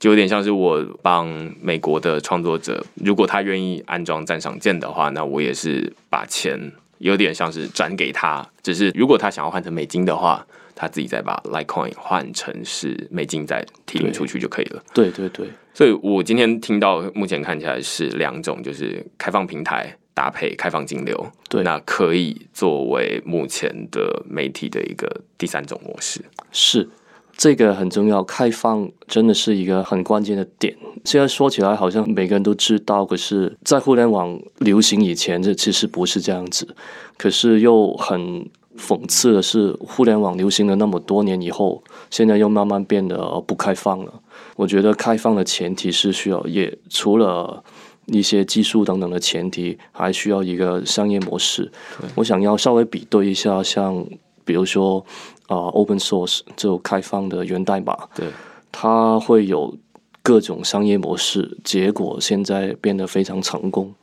[0.00, 1.26] 就有点像是我帮
[1.62, 8.46] 美国的创作者，如果他愿意安装赞赏键的话，那我也是把钱有点像是转给他。
[8.62, 14.82] 只是如果他想要换成美金的话，他自己再把 Litecoin 换成是美金再提领出去就可以了。
[14.92, 26.24] 对对对，所以我今天听到目前看起来是两种，就是开放平台搭配开放金流，对那可以作为目前的媒体的一个第三种模式。
[26.52, 26.88] 是
[27.36, 30.76] 这个很重要，开放真的是一个很关键的点。
[31.04, 36.76] 现在说起来好像每个人都知道，可是，在互联网流行以前，这其实不是这样子。
[37.18, 44.12] 可是又很讽刺的是，互联网流行了那么多年以后，现在又慢慢变得不开放了。
[44.56, 47.62] 我觉得开放的前提是需要，也除了
[48.06, 51.70] 一些技术等等的前提，还需要一个商业模式。
[52.16, 54.04] 我想要稍微比对一下，像
[54.44, 54.98] 比如说
[55.46, 58.26] 啊、呃 open source 这种开放的源代码，对，
[58.72, 59.74] 它会有
[60.22, 63.94] 各种商业模式，结果现在变得非常成功。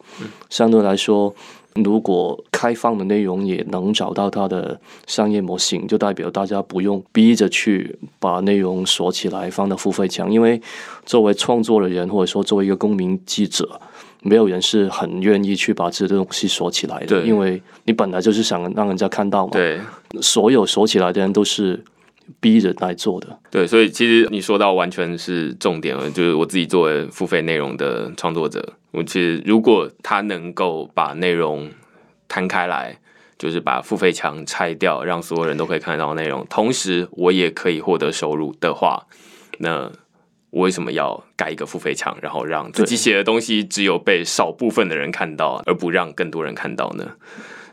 [0.49, 1.33] 相对来说，
[1.75, 10.61] 如果开放的内容也能找到它的商业模型，就代表大家不用逼着去把内容锁起来放到付费墙，因为
[11.05, 13.79] 作为创作的人，或者说作为一个公民记者。
[14.23, 19.53] 没有人是很愿意去把这个东西锁起来的，因为你本来就是想让人家看到嘛。
[19.53, 19.79] 对
[20.21, 21.83] 所有锁起来的人都是
[22.39, 23.39] 逼着来做的。
[23.49, 31.69] 对，所以其实你说到完全是重点了，就是我自己作为付费内容的创作者，我其实如果他能够把内容
[32.27, 32.97] 摊开来。
[33.41, 39.07] 就是把付费墙拆掉，让所有人都可以看到内容，同时我也可以获得收入的话，
[39.57, 39.91] 那
[40.51, 47.13] 我为什么要盖一个付费墙，然后让自己写的东西只有被少部分的人看到，而不让更多人看到呢？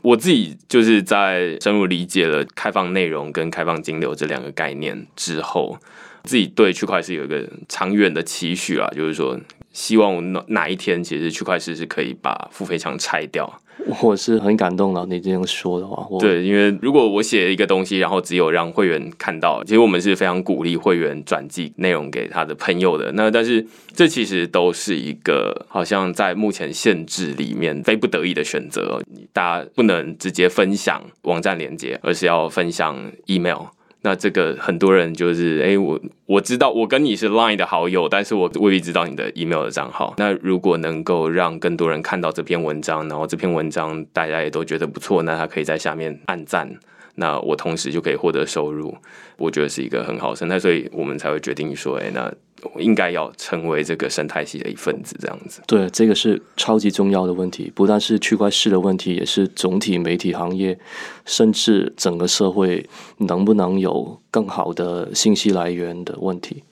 [0.02, 5.78] 我自己就是在深入理解了开放内容跟开放金流这两个概念之后，
[6.24, 9.38] 自己对区块是有一个长远的期许啊，就是说
[9.72, 13.60] 希望哪哪一天，其实区块市是可以把付费墙拆掉。
[14.02, 23.10] 我是很感动了，你这样说的话，对，因为如果我写一个东西，然后只有让会员看到，其实我们是非常鼓励会员转寄内容给他的朋友的。
[23.12, 23.64] 那但是
[23.94, 29.00] 这其实都是一个好像在目前限制里面非不得已的选择，
[29.32, 33.62] 大家不能直接分享网站连接，而是要分享 email。
[34.02, 40.14] 那这个很多人就是，哎，我我知道我跟你是 Line 的好友，但是我未必知道你的 email 的账号。
[40.18, 46.78] 那如果能够让更多人看到这篇文章，然后这篇文章大家也都觉得不错，那他可以在下面按赞，
[47.16, 48.96] 那我同时就可以获得收入，
[49.36, 52.32] 我觉得是一个很好的生态，所以我们才会决定说，哎，那。
[52.78, 55.62] 应该要成为这个生态系的一份子，这样子。
[55.66, 60.78] 对，这个是超级重要的问题，不但是区块市的问题，也是总体媒体行业，
[61.24, 62.88] 甚至整个社会
[63.18, 66.62] 能不能有更好的信息来源的问题。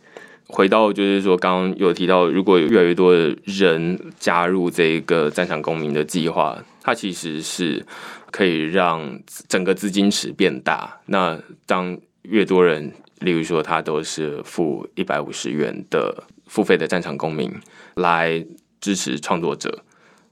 [0.48, 7.84] 回到就是说，刚刚有提到，如果有越来越多的人加入这个战场公民的计划，它其实是
[8.30, 11.00] 可以让整个资金池变大。
[11.06, 17.50] 那当越多人例如说，他都是付一百五十元的付费的战场公民
[17.94, 18.44] 来
[18.80, 19.82] 支持创作者，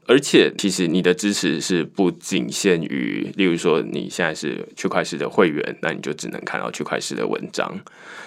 [0.07, 7.81] 而且其实你的支持是不仅限于，例如说你现在是区块市的会员，那你就只能看到区块市的文章。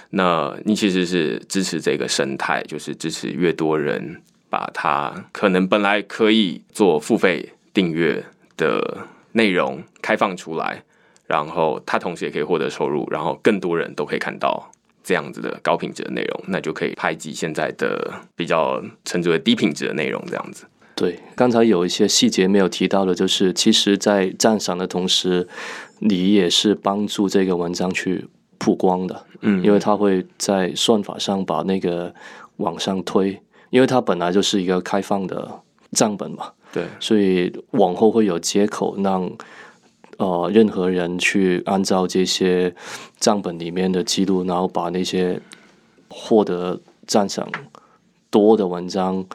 [0.09, 8.25] 那你其实是支持这个生态，就是支持越多人把它可能本来可以做付费订阅
[8.57, 10.83] 的内容开放出来。
[11.27, 14.71] 然后他同时也可以获得收入，然后更多人都可以看到
[15.03, 20.23] 这样子的高品质的内容，那就可以排挤现在的比较称之为低品质的内容。
[20.25, 20.65] 这样子，
[20.95, 25.45] 对，刚才有一些细节没有提到的，就是其实，在赞赏的同时，
[25.99, 28.25] 你也是帮助这个文章去
[28.57, 32.13] 曝光的，嗯，因为它会在算法上把那个
[32.57, 35.61] 往上推，因为它本来就是一个开放的
[35.91, 39.29] 账本嘛，对，所以往后会有接口让。
[40.17, 42.73] 呃，任何人去按照这些
[43.19, 45.39] 账本里面的记录，然后把那些
[46.09, 47.47] 获得赞赏
[48.29, 49.25] 多的文章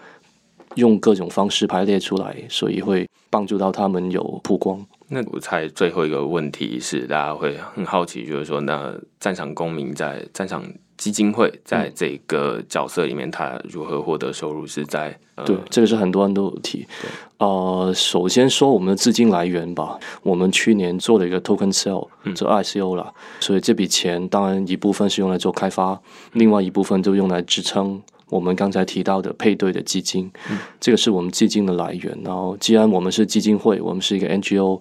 [0.74, 4.84] 用各种方式排列出来，所以会帮助到他们有曝光。
[5.08, 10.64] 那我猜最后一个问题是，大家会很好奇，就是说，那赞赏公民在赞赏。
[10.96, 14.66] 基金会在这个角色里面，他如何获得收入？
[14.66, 16.86] 是在对这个是很多人都有提。
[17.38, 26.00] 呃，首先说我们的资金来源吧，我们去年做了一个 token sale，做 ICO 了，所以这笔钱当然一部分是用来做开发，
[26.32, 30.30] 另外一部分就用来支撑我们刚才提到的配对的基金。
[30.80, 32.16] 这个是我们基金的来源。
[32.24, 34.80] 然后，既然我们是基金会，我们是一个 NGO。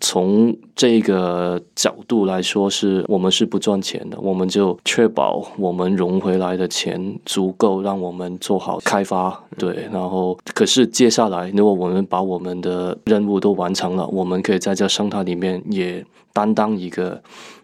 [0.00, 9.42] 从这个角度来说，是我们是不赚钱的，我们就确保我们融回来的钱足够让我们做好开发。
[9.56, 16.04] 对，然后可是接下来，如果我们把我们的任务都完成了，我们可以在这生态里面也
[16.38, 17.20] 担当一个。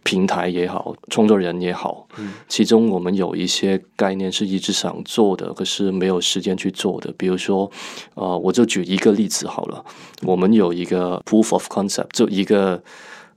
[0.06, 2.06] 平台也好，创作人也好，
[2.46, 7.10] 其中我们有一些概念是一直想做的，可是没有时间去做的。
[7.16, 7.70] 比如说，
[8.12, 9.82] 呃，我就举一个例子好了，
[10.22, 12.82] 我们有一个 proof of concept，就一个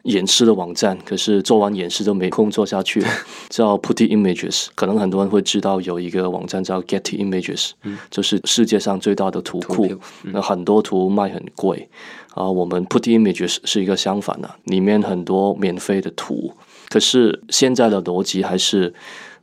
[0.03, 3.01] 演示的网站，可是做完演示都没空做下去，
[3.47, 4.67] 叫 Putty Images。
[4.75, 7.71] 可能很多人会知道有一个网站叫 Getty Images，
[8.09, 9.87] 就是世界上最大的图库，
[10.33, 11.87] 那很多图卖很贵。
[12.37, 16.53] 啊，我们 Put Images 是一个相反的，里面很多免费的图。
[16.87, 18.93] 可是现在的逻辑还是，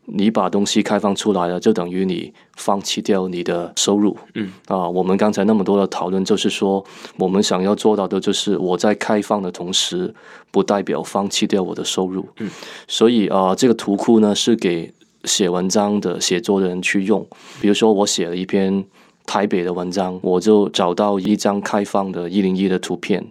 [0.06, 4.16] 你把东西开放出来了，就等于你放弃掉你的收入。
[4.34, 6.84] 嗯，啊，我们刚才那么多的讨论，就是说，
[7.18, 10.14] 我们想要做到的，就是我在开放的同时，
[10.52, 12.24] 不代表放弃掉我的收入。
[12.38, 12.48] 嗯，
[12.86, 14.92] 所以啊，这个图库呢，是给
[15.24, 17.26] 写文章的写作的人去用。
[17.60, 18.84] 比如说，我写了一篇。
[19.26, 23.24] 台北的文章，我就找到一张开放的一零一的图片，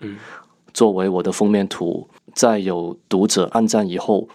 [0.73, 2.07] 作为我的封面图。
[2.33, 4.27] 在有读者按赞以后，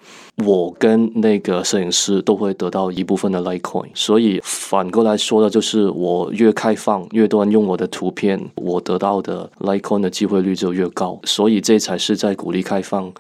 [0.46, 3.88] 我跟那个摄影师都会得到一部分的 Litecoin。
[3.92, 11.18] 所以反过来说的就是，我越开放，越多人用我的图片，我得到的 Litecoin 的机会率就越高。
[11.24, 13.12] 所以这才是在鼓励开放。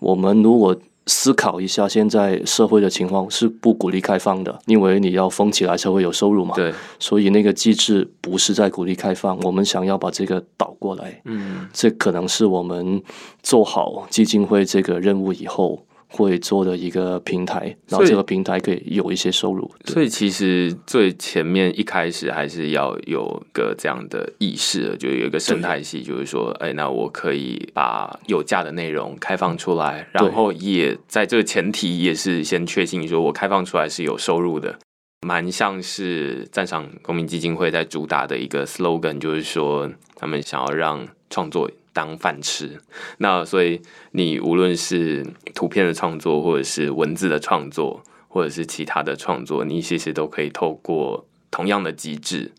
[0.00, 0.76] 我们如果
[1.06, 6.54] 思考一下，现在社会的情况是不鼓励开放的，因为你要封起来才会有收入嘛。
[6.56, 11.22] 对，所以那个机制不是在鼓励开放，我们想要把这个倒过来。
[11.24, 13.00] 嗯，这可能是我们
[13.40, 19.70] 做好基金会这个任务以后，会做的一个平台，然后这个平台可以有一些收入。
[19.84, 34.78] 对所以其实最前面一开始还是要有个这样的意识，就有一个生态系，就是说，哎，那我可以把有价的内容开放出来，然后也在这个前提也是先确信说我开放出来是有收入的。
[35.26, 42.78] 蛮像是赞赏公民基金会在主打的一个 slogan，就是说他们想要让创作当饭吃。
[43.16, 43.80] 那所以
[44.10, 52.52] 你无论是图片的创作，或者是文字的创作，或者是其他的创作，你其实都可以透过同样的机制。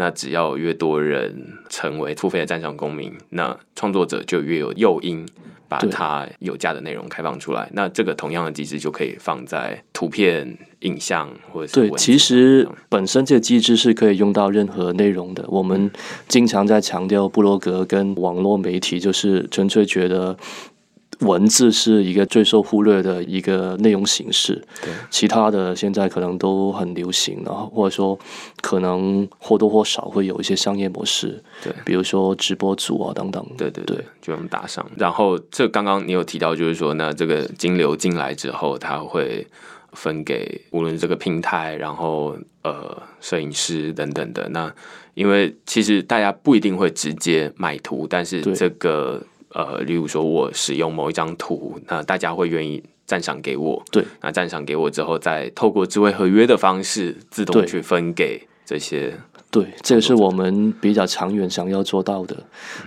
[0.00, 5.28] 那只要有越多人成为付费的赞赏公民，那创作者就越有诱因
[5.68, 7.68] 把对它有价的内容开放出来。
[7.74, 15.44] 那这个同样的机制就可以放在图片、影像或者是对，其实本身这个机制是可以用到任何内容的。
[15.48, 15.90] 我们
[16.26, 20.34] 经常在强调布洛格跟网络媒体，就是纯粹觉得
[21.20, 24.54] 文字是一个最受忽略的一个内容形式。
[24.82, 28.18] 对，其他的现在可能都很流行，然后或者说
[28.60, 33.44] 可能或多或少会有一些商业模式，对比如说直播组啊等等。
[33.56, 34.84] 对对对对，就用打上。
[34.96, 39.46] 然后这刚刚你有提到，就是说，那这个金流进来之后，它会
[39.92, 44.48] 分给无论这个平台，然后呃摄影师等等的。
[44.50, 44.72] 那
[45.14, 49.22] 因为其实大家不一定会直接买图，但是这个
[49.54, 52.82] 呃，例如说我使用某一张图，那大家会愿意。
[53.06, 59.12] 赞赏给我，对，那赞赏给我之后，再透过智慧合约的方式，自动去分给这些
[59.50, 62.36] 对，这个是我们比较长远想要做到的，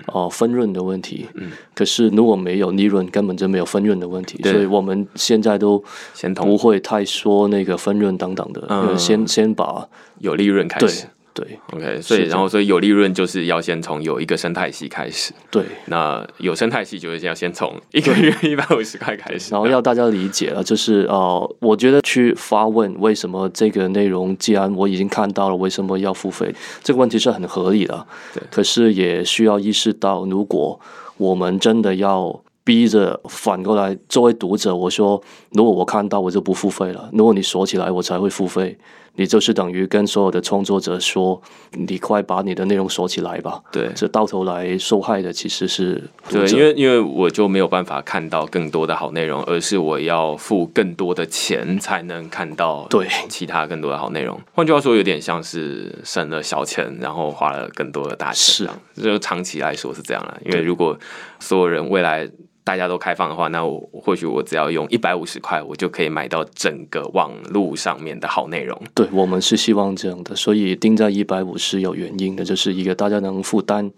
[0.05, 1.28] 哦、分润的问题。
[1.34, 5.84] 嗯，可是如果没有利润，根本就没有分润的问题，所以我们现在都
[6.14, 9.86] 先不会太说那个分润等等的，嗯因为先先把
[10.20, 11.05] 有利润开对始。
[11.34, 15.34] 对 OK，所以然后所以有利润就是要先从有一个生态系开始。
[15.50, 26.54] 对，那有生态系就是要先从一个月一百五十块开始，然后要大家理解了，就是呃，我觉得去发问为什么这个内容，既然我已经看到了，为什么要付费？
[26.84, 28.06] 这个问题是很合理的。
[28.34, 30.80] 对可是也需要意识到，如果
[31.18, 35.20] 我们真的要逼着反过来，作为读者，我说，
[35.52, 38.78] 如果我看到我就不付费了，如果你锁起来，我才会付费。
[39.16, 41.39] 你就是等于跟所有的创作者说，
[41.72, 43.61] 你快把你的内容锁起来吧。
[43.72, 54.39] 对这到头来受害的其实是读对，因为因为我就没有办法看到更多的好内容，而是我要付更多的钱才能看到对其他更多的好内容。
[54.53, 58.80] 换句话说，有点像是省了小钱，然后花了更多的大钱是这样。
[59.14, 60.97] 就长期来说是这样啦，因为如果
[61.39, 62.28] 所有人未来
[62.64, 68.80] 大家都开放的话，那我或许我只要用一百五十块，我就可以买到整个网络上面的好内容。
[68.95, 73.91] 对，我们是希望这样的，所以定在一百五是有原因的，就是一个大家能负担，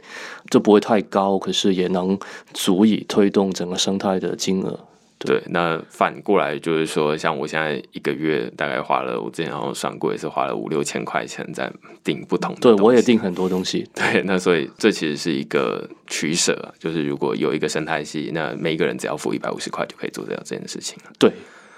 [0.49, 2.17] 就不会太高，可是也能
[2.53, 4.79] 足以推动整个生态的金额。
[5.17, 11.71] 对，那反过来就是说，像我现在一个月大概花了，我之前好像算过也是花了五六千块钱在
[12.03, 13.87] 订不同的对，我也订很多东西。
[13.95, 21.11] 对，那所以这其实是一个取舍啊，就是如果有一个生态系，那每一个人只要付一百五十块就可以做掉这件事情了。
[21.17, 21.31] 对，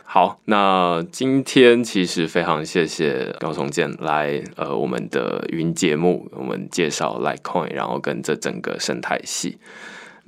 [0.04, 9.60] 好，那今天其实非常谢谢高崇建来呃我们的云节目，我们介绍 Litecoin，然后跟这整个生态系。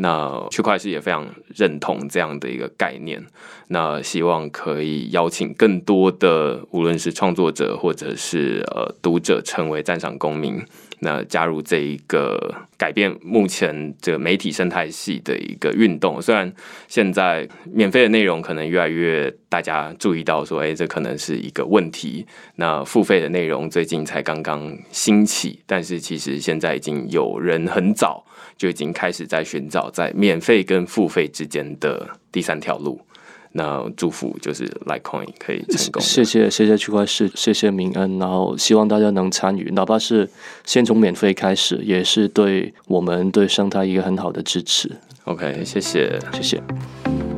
[0.02, 3.22] 那区块链也非常认同这样的一个概念，
[3.68, 10.64] 那希望可以邀请更多的无论是创作者或者是呃读者成为赞赏公民，
[11.00, 16.22] 那加入这一个改变目前这个媒体生态系的一个运动。
[16.22, 16.52] 虽然
[16.88, 22.26] 现在免费的内容可能越来越大家注意到说，哎，这可能是一个问题。
[22.56, 28.26] 那付费的内容最近才刚刚兴起，但是其实现在已经有人很早
[28.58, 33.00] 就已经开始在寻找在免费跟付费之间的第三条路。
[33.54, 36.02] 那祝福就是 Litecoin 可以成功。
[36.02, 40.30] 谢谢谢谢区块市，谢谢明恩，然后希望大家能参与，哪怕是
[40.66, 44.92] 先从免费开始，也是对我们对生态一个很好的支持。
[45.26, 46.20] OK，谢谢。
[46.34, 47.29] 谢谢。